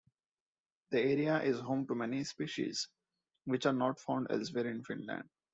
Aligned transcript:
The 0.89 0.99
area 0.99 1.43
is 1.43 1.59
home 1.59 1.85
to 1.85 1.93
many 1.93 2.23
species 2.23 2.87
which 3.45 3.67
are 3.67 3.73
not 3.73 3.99
found 3.99 4.31
elsewhere 4.31 4.65
in 4.65 4.83
Finland. 4.83 5.29